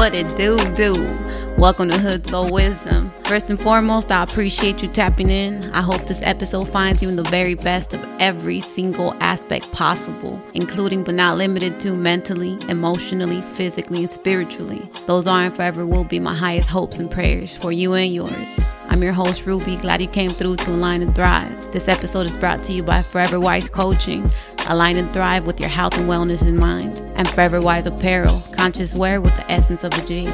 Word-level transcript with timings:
What 0.00 0.14
it 0.14 0.34
do, 0.38 0.56
do? 0.76 0.94
Welcome 1.58 1.90
to 1.90 1.98
Hood 1.98 2.26
Soul 2.26 2.48
Wisdom. 2.48 3.12
First 3.24 3.50
and 3.50 3.60
foremost, 3.60 4.10
I 4.10 4.22
appreciate 4.22 4.80
you 4.80 4.88
tapping 4.88 5.28
in. 5.30 5.62
I 5.74 5.82
hope 5.82 6.06
this 6.06 6.22
episode 6.22 6.70
finds 6.70 7.02
you 7.02 7.10
in 7.10 7.16
the 7.16 7.22
very 7.24 7.54
best 7.54 7.92
of 7.92 8.02
every 8.18 8.62
single 8.62 9.14
aspect 9.20 9.70
possible, 9.72 10.40
including 10.54 11.04
but 11.04 11.16
not 11.16 11.36
limited 11.36 11.78
to 11.80 11.94
mentally, 11.94 12.56
emotionally, 12.70 13.42
physically, 13.56 13.98
and 13.98 14.10
spiritually. 14.10 14.90
Those 15.06 15.26
are 15.26 15.44
and 15.44 15.54
forever 15.54 15.84
will 15.84 16.04
be 16.04 16.18
my 16.18 16.34
highest 16.34 16.70
hopes 16.70 16.98
and 16.98 17.10
prayers 17.10 17.54
for 17.54 17.70
you 17.70 17.92
and 17.92 18.14
yours. 18.14 18.60
I'm 18.88 19.02
your 19.02 19.12
host, 19.12 19.44
Ruby. 19.44 19.76
Glad 19.76 20.00
you 20.00 20.08
came 20.08 20.30
through 20.30 20.56
to 20.56 20.70
Align 20.72 21.02
and 21.02 21.14
Thrive. 21.14 21.72
This 21.72 21.88
episode 21.88 22.26
is 22.26 22.34
brought 22.36 22.58
to 22.60 22.72
you 22.72 22.82
by 22.82 23.02
Forever 23.02 23.38
Wise 23.38 23.68
Coaching. 23.68 24.28
Align 24.70 24.98
and 24.98 25.12
thrive 25.12 25.46
with 25.46 25.58
your 25.58 25.68
health 25.68 25.98
and 25.98 26.08
wellness 26.08 26.42
in 26.46 26.54
mind. 26.54 26.94
And 27.16 27.26
Forever 27.26 27.60
Wise 27.60 27.86
Apparel, 27.86 28.40
conscious 28.56 28.94
wear 28.94 29.20
with 29.20 29.34
the 29.34 29.50
essence 29.50 29.82
of 29.82 29.92
a 29.92 30.06
G. 30.06 30.26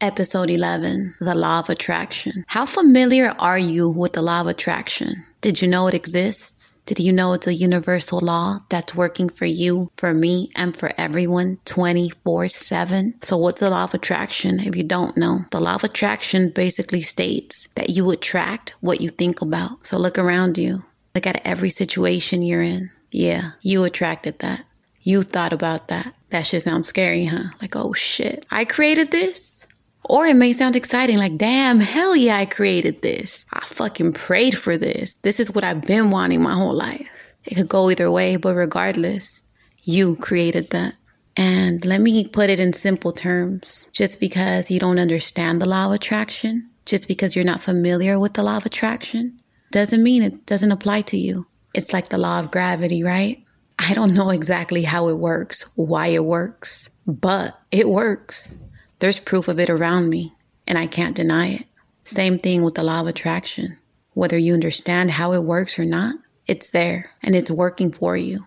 Episode 0.00 0.48
11 0.48 1.16
The 1.20 1.34
Law 1.34 1.58
of 1.58 1.68
Attraction. 1.68 2.44
How 2.48 2.66
familiar 2.66 3.34
are 3.38 3.58
you 3.58 3.90
with 3.90 4.12
the 4.12 4.22
law 4.22 4.40
of 4.42 4.46
attraction? 4.46 5.24
Did 5.40 5.60
you 5.60 5.66
know 5.66 5.88
it 5.88 5.94
exists? 5.94 6.76
Did 6.86 7.00
you 7.00 7.12
know 7.12 7.32
it's 7.32 7.48
a 7.48 7.54
universal 7.54 8.20
law 8.20 8.60
that's 8.68 8.94
working 8.94 9.28
for 9.28 9.44
you, 9.44 9.90
for 9.96 10.14
me, 10.14 10.50
and 10.54 10.76
for 10.76 10.92
everyone 10.96 11.58
24 11.64 12.48
7? 12.48 13.14
So, 13.22 13.36
what's 13.36 13.60
the 13.60 13.70
law 13.70 13.84
of 13.84 13.94
attraction 13.94 14.60
if 14.60 14.76
you 14.76 14.84
don't 14.84 15.16
know? 15.16 15.46
The 15.50 15.60
law 15.60 15.74
of 15.74 15.84
attraction 15.84 16.50
basically 16.50 17.02
states 17.02 17.68
that 17.74 17.90
you 17.90 18.10
attract 18.10 18.74
what 18.80 19.00
you 19.00 19.08
think 19.08 19.40
about. 19.40 19.86
So, 19.86 19.98
look 19.98 20.18
around 20.18 20.58
you, 20.58 20.84
look 21.14 21.26
at 21.26 21.44
every 21.44 21.70
situation 21.70 22.42
you're 22.42 22.62
in. 22.62 22.90
Yeah, 23.10 23.52
you 23.62 23.82
attracted 23.84 24.38
that. 24.40 24.64
You 25.00 25.22
thought 25.22 25.52
about 25.52 25.88
that. 25.88 26.14
That 26.30 26.46
shit 26.46 26.62
sounds 26.62 26.88
scary, 26.88 27.24
huh? 27.24 27.50
Like, 27.60 27.74
oh 27.74 27.94
shit, 27.94 28.44
I 28.50 28.64
created 28.64 29.10
this? 29.10 29.57
Or 30.04 30.26
it 30.26 30.36
may 30.36 30.52
sound 30.52 30.76
exciting, 30.76 31.18
like, 31.18 31.36
damn, 31.36 31.80
hell 31.80 32.16
yeah, 32.16 32.38
I 32.38 32.46
created 32.46 33.02
this. 33.02 33.44
I 33.52 33.64
fucking 33.66 34.12
prayed 34.12 34.56
for 34.56 34.76
this. 34.76 35.18
This 35.18 35.38
is 35.40 35.50
what 35.50 35.64
I've 35.64 35.82
been 35.82 36.10
wanting 36.10 36.42
my 36.42 36.54
whole 36.54 36.74
life. 36.74 37.34
It 37.44 37.56
could 37.56 37.68
go 37.68 37.90
either 37.90 38.10
way, 38.10 38.36
but 38.36 38.54
regardless, 38.54 39.42
you 39.84 40.16
created 40.16 40.70
that. 40.70 40.94
And 41.36 41.84
let 41.84 42.00
me 42.00 42.26
put 42.26 42.50
it 42.50 42.58
in 42.58 42.72
simple 42.72 43.12
terms. 43.12 43.88
Just 43.92 44.18
because 44.18 44.70
you 44.70 44.80
don't 44.80 44.98
understand 44.98 45.60
the 45.60 45.68
law 45.68 45.86
of 45.86 45.92
attraction, 45.92 46.68
just 46.86 47.06
because 47.06 47.36
you're 47.36 47.44
not 47.44 47.60
familiar 47.60 48.18
with 48.18 48.34
the 48.34 48.42
law 48.42 48.56
of 48.56 48.66
attraction, 48.66 49.40
doesn't 49.70 50.02
mean 50.02 50.22
it 50.22 50.46
doesn't 50.46 50.72
apply 50.72 51.02
to 51.02 51.16
you. 51.16 51.46
It's 51.74 51.92
like 51.92 52.08
the 52.08 52.18
law 52.18 52.40
of 52.40 52.50
gravity, 52.50 53.02
right? 53.02 53.44
I 53.78 53.94
don't 53.94 54.14
know 54.14 54.30
exactly 54.30 54.82
how 54.82 55.08
it 55.08 55.18
works, 55.18 55.70
why 55.76 56.08
it 56.08 56.24
works, 56.24 56.90
but 57.06 57.60
it 57.70 57.88
works. 57.88 58.58
There's 59.00 59.20
proof 59.20 59.48
of 59.48 59.60
it 59.60 59.70
around 59.70 60.08
me, 60.08 60.34
and 60.66 60.76
I 60.76 60.86
can't 60.86 61.16
deny 61.16 61.48
it. 61.48 61.66
Same 62.02 62.38
thing 62.38 62.62
with 62.62 62.74
the 62.74 62.82
law 62.82 63.00
of 63.00 63.06
attraction. 63.06 63.78
Whether 64.14 64.38
you 64.38 64.54
understand 64.54 65.12
how 65.12 65.32
it 65.32 65.44
works 65.44 65.78
or 65.78 65.84
not, 65.84 66.16
it's 66.46 66.70
there 66.70 67.12
and 67.22 67.36
it's 67.36 67.50
working 67.50 67.92
for 67.92 68.16
you 68.16 68.46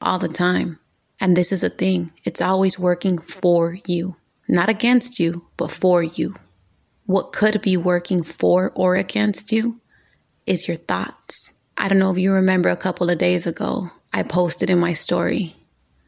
all 0.00 0.18
the 0.18 0.28
time. 0.28 0.78
And 1.20 1.36
this 1.36 1.52
is 1.52 1.62
a 1.62 1.68
thing 1.68 2.12
it's 2.24 2.40
always 2.40 2.78
working 2.78 3.18
for 3.18 3.78
you, 3.86 4.16
not 4.48 4.68
against 4.68 5.20
you, 5.20 5.46
but 5.56 5.70
for 5.70 6.02
you. 6.02 6.34
What 7.06 7.32
could 7.32 7.60
be 7.62 7.76
working 7.76 8.22
for 8.22 8.72
or 8.74 8.96
against 8.96 9.52
you 9.52 9.80
is 10.46 10.66
your 10.66 10.78
thoughts. 10.78 11.52
I 11.76 11.88
don't 11.88 11.98
know 11.98 12.10
if 12.10 12.18
you 12.18 12.32
remember 12.32 12.70
a 12.70 12.76
couple 12.76 13.10
of 13.10 13.18
days 13.18 13.46
ago, 13.46 13.90
I 14.12 14.22
posted 14.22 14.70
in 14.70 14.78
my 14.78 14.92
story 14.92 15.54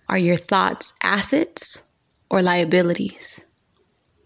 Are 0.08 0.18
your 0.18 0.36
thoughts 0.36 0.94
assets 1.02 1.82
or 2.30 2.42
liabilities? 2.42 3.44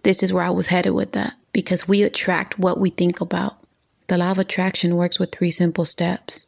This 0.02 0.22
is 0.22 0.32
where 0.32 0.44
I 0.44 0.50
was 0.50 0.68
headed 0.68 0.92
with 0.92 1.12
that 1.12 1.34
because 1.52 1.88
we 1.88 2.02
attract 2.02 2.58
what 2.58 2.78
we 2.78 2.90
think 2.90 3.20
about. 3.20 3.58
The 4.06 4.18
law 4.18 4.30
of 4.32 4.38
attraction 4.38 4.96
works 4.96 5.18
with 5.18 5.32
three 5.32 5.50
simple 5.50 5.84
steps 5.84 6.46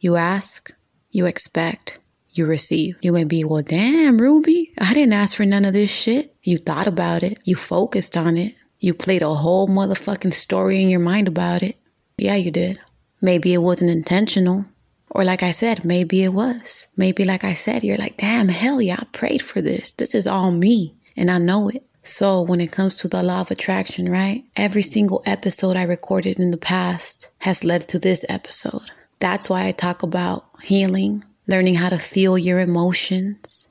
you 0.00 0.14
ask, 0.14 0.72
you 1.10 1.26
expect, 1.26 1.98
you 2.30 2.46
receive. 2.46 2.96
You 3.02 3.12
may 3.12 3.24
be, 3.24 3.42
well, 3.42 3.62
damn, 3.62 4.18
Ruby, 4.18 4.72
I 4.80 4.94
didn't 4.94 5.14
ask 5.14 5.36
for 5.36 5.44
none 5.44 5.64
of 5.64 5.72
this 5.72 5.90
shit. 5.90 6.34
You 6.42 6.56
thought 6.56 6.86
about 6.86 7.24
it, 7.24 7.40
you 7.44 7.56
focused 7.56 8.16
on 8.16 8.36
it, 8.36 8.54
you 8.78 8.94
played 8.94 9.22
a 9.22 9.34
whole 9.34 9.66
motherfucking 9.66 10.32
story 10.32 10.80
in 10.82 10.88
your 10.88 11.00
mind 11.00 11.26
about 11.26 11.64
it. 11.64 11.76
Yeah, 12.16 12.36
you 12.36 12.52
did. 12.52 12.78
Maybe 13.20 13.52
it 13.52 13.58
wasn't 13.58 13.90
intentional. 13.90 14.66
Or 15.10 15.24
like 15.24 15.42
I 15.42 15.50
said, 15.50 15.84
maybe 15.84 16.22
it 16.22 16.32
was. 16.32 16.86
Maybe 16.96 17.24
like 17.24 17.42
I 17.42 17.54
said, 17.54 17.82
you're 17.82 17.96
like, 17.96 18.18
damn, 18.18 18.48
hell 18.48 18.80
yeah, 18.80 18.98
I 19.00 19.04
prayed 19.06 19.42
for 19.42 19.60
this. 19.60 19.90
This 19.92 20.14
is 20.14 20.26
all 20.26 20.52
me. 20.52 20.94
And 21.16 21.30
I 21.30 21.38
know 21.38 21.68
it. 21.68 21.84
So, 22.02 22.40
when 22.40 22.60
it 22.60 22.72
comes 22.72 22.98
to 22.98 23.08
the 23.08 23.22
law 23.22 23.40
of 23.40 23.50
attraction, 23.50 24.08
right? 24.08 24.44
Every 24.56 24.82
single 24.82 25.22
episode 25.26 25.76
I 25.76 25.82
recorded 25.82 26.38
in 26.38 26.50
the 26.50 26.56
past 26.56 27.30
has 27.38 27.64
led 27.64 27.88
to 27.88 27.98
this 27.98 28.24
episode. 28.28 28.90
That's 29.18 29.50
why 29.50 29.66
I 29.66 29.72
talk 29.72 30.02
about 30.02 30.46
healing, 30.62 31.24
learning 31.46 31.74
how 31.74 31.88
to 31.88 31.98
feel 31.98 32.38
your 32.38 32.60
emotions, 32.60 33.68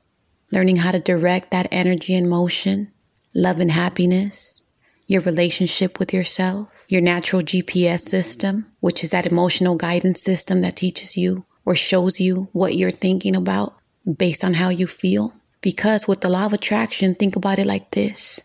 learning 0.52 0.76
how 0.76 0.92
to 0.92 1.00
direct 1.00 1.50
that 1.50 1.68
energy 1.72 2.14
and 2.14 2.28
motion, 2.28 2.92
love 3.34 3.60
and 3.60 3.70
happiness, 3.70 4.60
your 5.06 5.22
relationship 5.22 5.98
with 5.98 6.12
yourself, 6.12 6.84
your 6.88 7.00
natural 7.00 7.42
GPS 7.42 8.00
system, 8.00 8.66
which 8.80 9.02
is 9.02 9.10
that 9.10 9.26
emotional 9.26 9.74
guidance 9.74 10.22
system 10.22 10.60
that 10.60 10.76
teaches 10.76 11.16
you 11.16 11.46
or 11.64 11.74
shows 11.74 12.20
you 12.20 12.48
what 12.52 12.76
you're 12.76 12.90
thinking 12.90 13.34
about 13.34 13.74
based 14.16 14.44
on 14.44 14.54
how 14.54 14.68
you 14.68 14.86
feel. 14.86 15.34
Because 15.60 16.06
with 16.06 16.20
the 16.20 16.28
law 16.28 16.46
of 16.46 16.52
attraction, 16.52 17.14
think 17.14 17.36
about 17.36 17.58
it 17.58 17.66
like 17.66 17.90
this 17.90 18.40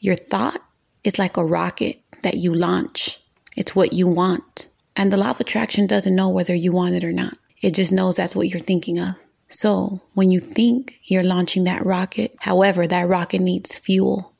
your 0.00 0.14
thought 0.14 0.60
is 1.04 1.18
like 1.18 1.36
a 1.36 1.44
rocket 1.44 2.02
that 2.22 2.36
you 2.36 2.52
launch, 2.52 3.20
it's 3.56 3.74
what 3.74 3.92
you 3.92 4.06
want. 4.06 4.68
And 4.94 5.12
the 5.12 5.16
law 5.16 5.30
of 5.30 5.40
attraction 5.40 5.86
doesn't 5.86 6.14
know 6.14 6.28
whether 6.28 6.54
you 6.54 6.72
want 6.72 6.94
it 6.94 7.04
or 7.04 7.12
not, 7.12 7.38
it 7.62 7.74
just 7.74 7.92
knows 7.92 8.16
that's 8.16 8.36
what 8.36 8.48
you're 8.48 8.60
thinking 8.60 8.98
of. 8.98 9.14
So 9.48 10.02
when 10.14 10.30
you 10.30 10.40
think 10.40 10.98
you're 11.04 11.22
launching 11.22 11.64
that 11.64 11.86
rocket, 11.86 12.34
however, 12.40 12.86
that 12.86 13.08
rocket 13.08 13.40
needs 13.40 13.78
fuel. 13.78 14.34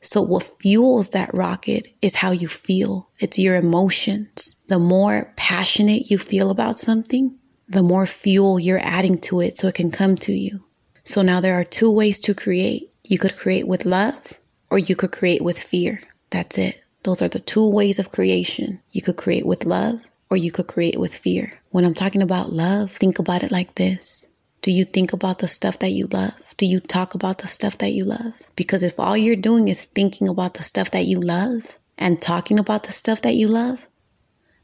So 0.00 0.22
what 0.22 0.50
fuels 0.60 1.10
that 1.10 1.34
rocket 1.34 1.88
is 2.00 2.16
how 2.16 2.30
you 2.30 2.48
feel. 2.48 3.10
It's 3.18 3.38
your 3.38 3.56
emotions. 3.56 4.56
The 4.68 4.78
more 4.78 5.32
passionate 5.36 6.10
you 6.10 6.18
feel 6.18 6.50
about 6.50 6.78
something, 6.78 7.38
the 7.68 7.82
more 7.82 8.06
fuel 8.06 8.58
you're 8.60 8.80
adding 8.82 9.18
to 9.22 9.40
it 9.40 9.56
so 9.56 9.68
it 9.68 9.74
can 9.74 9.90
come 9.90 10.16
to 10.16 10.32
you. 10.32 10.65
So 11.06 11.22
now 11.22 11.40
there 11.40 11.54
are 11.54 11.64
two 11.64 11.90
ways 11.90 12.18
to 12.20 12.34
create. 12.34 12.90
You 13.04 13.16
could 13.18 13.36
create 13.36 13.68
with 13.68 13.86
love 13.86 14.34
or 14.72 14.78
you 14.78 14.96
could 14.96 15.12
create 15.12 15.40
with 15.40 15.56
fear. 15.56 16.00
That's 16.30 16.58
it. 16.58 16.82
Those 17.04 17.22
are 17.22 17.28
the 17.28 17.38
two 17.38 17.70
ways 17.70 18.00
of 18.00 18.10
creation. 18.10 18.80
You 18.90 19.02
could 19.02 19.16
create 19.16 19.46
with 19.46 19.64
love 19.64 20.00
or 20.30 20.36
you 20.36 20.50
could 20.50 20.66
create 20.66 20.98
with 20.98 21.16
fear. 21.16 21.60
When 21.70 21.84
I'm 21.84 21.94
talking 21.94 22.22
about 22.22 22.52
love, 22.52 22.90
think 22.90 23.20
about 23.20 23.44
it 23.44 23.52
like 23.52 23.76
this. 23.76 24.26
Do 24.62 24.72
you 24.72 24.84
think 24.84 25.12
about 25.12 25.38
the 25.38 25.46
stuff 25.46 25.78
that 25.78 25.90
you 25.90 26.08
love? 26.08 26.34
Do 26.56 26.66
you 26.66 26.80
talk 26.80 27.14
about 27.14 27.38
the 27.38 27.46
stuff 27.46 27.78
that 27.78 27.92
you 27.92 28.04
love? 28.04 28.32
Because 28.56 28.82
if 28.82 28.98
all 28.98 29.16
you're 29.16 29.36
doing 29.36 29.68
is 29.68 29.84
thinking 29.84 30.28
about 30.28 30.54
the 30.54 30.64
stuff 30.64 30.90
that 30.90 31.04
you 31.04 31.20
love 31.20 31.78
and 31.96 32.20
talking 32.20 32.58
about 32.58 32.82
the 32.82 32.92
stuff 32.92 33.22
that 33.22 33.34
you 33.34 33.46
love, 33.46 33.86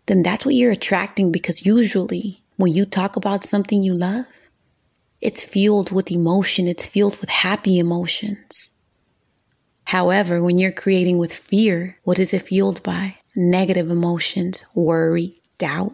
then 0.06 0.24
that's 0.24 0.44
what 0.44 0.56
you're 0.56 0.72
attracting 0.72 1.30
because 1.30 1.64
usually 1.64 2.42
when 2.56 2.74
you 2.74 2.84
talk 2.84 3.14
about 3.14 3.44
something 3.44 3.84
you 3.84 3.94
love, 3.94 4.26
it's 5.22 5.44
fueled 5.44 5.92
with 5.92 6.10
emotion, 6.10 6.66
it's 6.66 6.88
fueled 6.88 7.18
with 7.20 7.30
happy 7.30 7.78
emotions. 7.78 8.72
However, 9.84 10.42
when 10.42 10.58
you're 10.58 10.72
creating 10.72 11.16
with 11.16 11.32
fear, 11.32 11.96
what 12.02 12.18
is 12.18 12.34
it 12.34 12.42
fueled 12.42 12.82
by? 12.82 13.16
Negative 13.36 13.88
emotions, 13.88 14.64
worry, 14.74 15.40
doubt, 15.58 15.92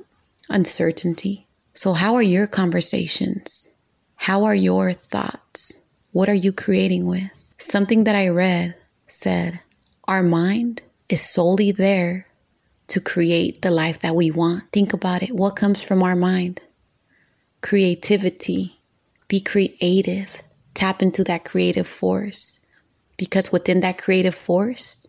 uncertainty. 0.49 1.47
So, 1.75 1.93
how 1.93 2.15
are 2.15 2.23
your 2.23 2.47
conversations? 2.47 3.79
How 4.17 4.45
are 4.45 4.55
your 4.55 4.95
thoughts? 4.95 5.81
What 6.13 6.31
are 6.31 6.35
you 6.35 6.51
creating 6.51 7.07
with? 7.07 7.31
Something 7.59 8.05
that 8.05 8.17
I 8.17 8.29
read 8.29 8.75
said, 9.07 9.61
Our 10.05 10.23
mind 10.23 10.83
is 11.11 11.21
solely 11.21 11.71
there 11.71 12.27
to 12.89 13.01
create 13.01 13.61
the 13.61 13.71
life 13.71 14.01
that 14.01 14.17
we 14.17 14.31
want. 14.31 14.73
Think 14.73 14.95
about 14.95 15.23
it. 15.23 15.37
What 15.37 15.55
comes 15.55 15.83
from 15.83 16.03
our 16.03 16.17
mind? 16.17 16.63
Creativity, 17.61 18.78
be 19.29 19.41
creative. 19.41 20.43
Tap 20.75 21.03
into 21.03 21.23
that 21.25 21.45
creative 21.45 21.87
force. 21.87 22.65
Because 23.17 23.53
within 23.53 23.81
that 23.81 23.99
creative 23.99 24.35
force, 24.35 25.07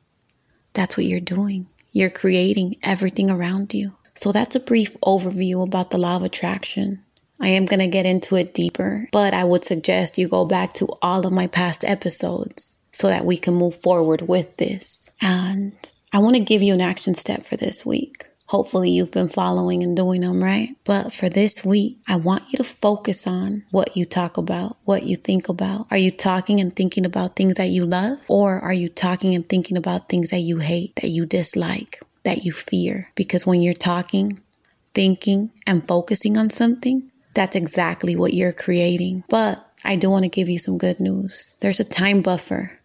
that's 0.74 0.98
what 0.98 1.06
you're 1.06 1.20
doing. 1.20 1.68
You're 1.92 2.10
creating 2.10 2.76
everything 2.84 3.32
around 3.32 3.74
you. 3.74 3.94
So 4.16 4.32
that's 4.32 4.56
a 4.56 4.60
brief 4.60 5.00
overview 5.02 5.64
about 5.64 5.92
the 5.92 5.98
law 5.98 6.18
of 6.18 6.24
attraction. 6.24 7.04
I 7.40 7.48
am 7.50 7.66
going 7.66 7.80
to 7.80 7.88
get 7.88 8.06
into 8.06 8.36
it 8.36 8.54
deeper, 8.54 9.08
but 9.12 9.34
I 9.34 9.46
would 9.46 9.64
suggest 9.64 10.18
you 10.18 10.28
go 10.28 10.44
back 10.44 10.74
to 10.74 10.88
all 11.02 11.26
of 11.26 11.32
my 11.32 11.48
past 11.48 11.86
episodes 11.86 12.78
so 12.92 13.08
that 13.08 13.26
we 13.26 13.38
can 13.38 13.54
move 13.54 13.76
forward 13.76 14.24
with 14.24 14.58
this. 14.58 15.10
And 15.22 15.74
I 16.12 16.20
want 16.20 16.36
to 16.36 16.42
give 16.42 16.62
you 16.62 16.74
an 16.74 16.82
action 16.82 17.14
step 17.14 17.46
for 17.46 17.56
this 17.56 17.86
week. 17.86 18.29
Hopefully, 18.50 18.90
you've 18.90 19.12
been 19.12 19.30
following 19.30 19.84
and 19.84 19.96
doing 19.96 20.22
them 20.22 20.44
right. 20.44 20.76
But 20.84 21.14
for 21.14 21.30
this 21.30 21.64
week, 21.64 22.00
I 22.08 22.16
want 22.16 22.52
you 22.52 22.58
to 22.58 22.64
focus 22.64 23.28
on 23.28 23.64
what 23.70 23.96
you 23.96 24.06
talk 24.06 24.38
about, 24.38 24.78
what 24.86 25.04
you 25.04 25.16
think 25.18 25.50
about. 25.50 25.86
Are 25.92 25.98
you 25.98 26.10
talking 26.10 26.60
and 26.60 26.76
thinking 26.76 27.06
about 27.06 27.36
things 27.36 27.58
that 27.58 27.68
you 27.68 27.86
love? 27.86 28.18
Or 28.28 28.60
are 28.60 28.74
you 28.74 28.90
talking 28.90 29.36
and 29.36 29.48
thinking 29.48 29.78
about 29.78 30.10
things 30.10 30.32
that 30.32 30.40
you 30.40 30.58
hate, 30.58 30.96
that 30.96 31.10
you 31.10 31.28
dislike, 31.28 32.02
that 32.24 32.44
you 32.44 32.52
fear? 32.52 33.12
Because 33.14 33.46
when 33.46 33.62
you're 33.62 33.76
talking, 33.76 34.40
thinking, 34.96 35.52
and 35.68 35.88
focusing 35.88 36.36
on 36.36 36.50
something, 36.50 37.12
that's 37.36 37.56
exactly 37.56 38.16
what 38.16 38.34
you're 38.34 38.52
creating. 38.52 39.26
But 39.30 39.64
I 39.86 39.96
do 39.96 40.10
want 40.10 40.24
to 40.24 40.30
give 40.30 40.50
you 40.50 40.58
some 40.58 40.80
good 40.80 41.00
news. 41.00 41.54
There's 41.60 41.80
a 41.80 41.84
time 41.84 42.24
buffer 42.24 42.79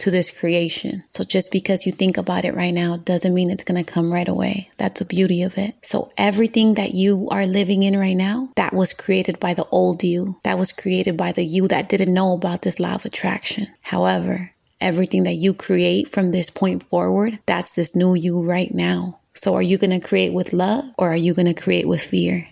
to 0.00 0.10
this 0.10 0.30
creation. 0.30 1.04
So 1.08 1.24
just 1.24 1.52
because 1.52 1.86
you 1.86 1.92
think 1.92 2.16
about 2.16 2.44
it 2.44 2.54
right 2.54 2.72
now 2.72 2.96
doesn't 2.96 3.34
mean 3.34 3.50
it's 3.50 3.64
going 3.64 3.82
to 3.82 3.92
come 3.92 4.12
right 4.12 4.28
away. 4.28 4.70
That's 4.78 4.98
the 4.98 5.04
beauty 5.04 5.42
of 5.42 5.56
it. 5.58 5.74
So 5.82 6.10
everything 6.16 6.74
that 6.74 6.94
you 6.94 7.28
are 7.30 7.46
living 7.46 7.82
in 7.82 7.98
right 7.98 8.16
now, 8.16 8.50
that 8.56 8.72
was 8.72 8.92
created 8.92 9.38
by 9.38 9.54
the 9.54 9.66
old 9.66 10.02
you. 10.02 10.40
That 10.42 10.58
was 10.58 10.72
created 10.72 11.16
by 11.16 11.32
the 11.32 11.44
you 11.44 11.68
that 11.68 11.88
didn't 11.88 12.14
know 12.14 12.32
about 12.32 12.62
this 12.62 12.80
law 12.80 12.94
of 12.94 13.04
attraction. 13.04 13.68
However, 13.82 14.52
everything 14.80 15.24
that 15.24 15.34
you 15.34 15.52
create 15.52 16.08
from 16.08 16.30
this 16.30 16.48
point 16.48 16.82
forward, 16.84 17.38
that's 17.46 17.74
this 17.74 17.94
new 17.94 18.14
you 18.14 18.40
right 18.42 18.72
now. 18.74 19.18
So 19.34 19.54
are 19.54 19.62
you 19.62 19.78
going 19.78 19.98
to 19.98 20.06
create 20.06 20.32
with 20.32 20.52
love 20.52 20.84
or 20.98 21.12
are 21.12 21.16
you 21.16 21.34
going 21.34 21.52
to 21.52 21.62
create 21.62 21.86
with 21.86 22.02
fear? 22.02 22.48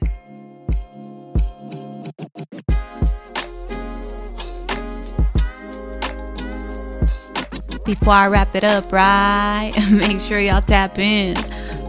Before 7.88 8.12
I 8.12 8.28
wrap 8.28 8.54
it 8.54 8.64
up, 8.64 8.92
right? 8.92 9.72
Make 9.90 10.20
sure 10.20 10.38
y'all 10.38 10.60
tap 10.60 10.98
in. 10.98 11.34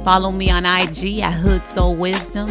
Follow 0.05 0.31
me 0.31 0.49
on 0.49 0.65
IG 0.65 1.19
at 1.19 1.33
Hood 1.33 1.67
Soul 1.67 1.93
Wisdom, 1.93 2.49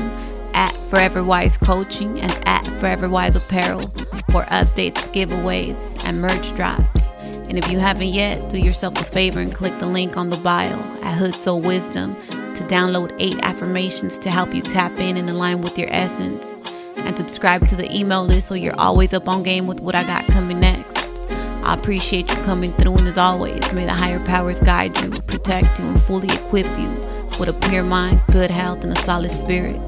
at 0.53 0.77
Forever 0.91 1.25
Wise 1.25 1.57
Coaching, 1.57 2.21
and 2.21 2.31
at 2.47 2.63
Forever 2.79 3.09
Wise 3.09 3.37
Apparel 3.37 3.89
for 4.31 4.45
updates, 4.53 5.01
giveaways, 5.15 5.79
and 6.05 6.21
merch 6.21 6.55
drops. 6.57 7.01
And 7.49 7.57
if 7.57 7.73
you 7.73 7.79
haven't 7.79 8.09
yet, 8.09 8.51
do 8.51 8.59
yourself 8.59 9.01
a 9.01 9.05
favor 9.05 9.41
and 9.41 9.55
click 9.55 9.79
the 9.79 9.87
link 9.87 10.19
on 10.19 10.29
the 10.29 10.37
bio 10.37 10.79
at 11.01 11.17
Hood 11.17 11.35
Soul 11.35 11.63
Wisdom 11.63 12.17
to 12.29 12.65
download 12.69 13.17
eight 13.19 13.39
affirmations 13.45 14.19
to 14.19 14.31
help 14.31 14.55
you 14.55 14.61
tap 14.61 14.93
in 14.99 15.17
and 15.17 15.31
align 15.31 15.63
with 15.63 15.79
your 15.79 15.89
essence. 15.91 16.45
And 16.99 17.17
subscribe 17.17 17.67
to 17.69 17.77
the 17.77 17.91
email 17.97 18.27
list 18.27 18.49
so 18.49 18.55
you're 18.55 18.79
always 18.79 19.15
up 19.15 19.27
on 19.27 19.43
game 19.43 19.67
with 19.67 19.81
what 19.81 19.95
I 19.95 20.05
got 20.05 20.27
coming. 20.27 20.58
I 21.69 21.75
appreciate 21.75 22.31
you 22.31 22.37
coming 22.45 22.73
through, 22.73 22.97
and 22.97 23.07
as 23.09 23.19
always, 23.19 23.75
may 23.75 23.85
the 23.85 23.93
higher 23.93 24.25
powers 24.25 24.59
guide 24.59 24.99
you, 25.03 25.11
protect 25.11 25.79
you, 25.79 25.85
and 25.85 26.03
fully 26.03 26.35
equip 26.35 26.65
you 26.79 26.89
with 27.39 27.51
a 27.51 27.69
pure 27.69 27.85
mind, 27.85 28.23
good 28.33 28.51
health, 28.51 28.83
and 28.85 28.97
a 28.97 29.01
solid 29.03 29.31
spirit. 29.31 29.79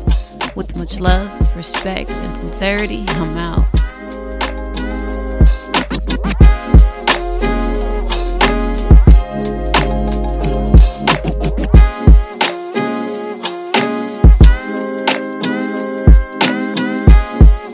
With 0.54 0.76
much 0.76 1.00
love, 1.00 1.56
respect, 1.56 2.10
and 2.10 2.36
sincerity, 2.36 3.06
I'm 3.08 3.34
out. 3.38 3.79